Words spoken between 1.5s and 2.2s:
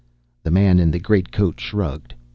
shrugged.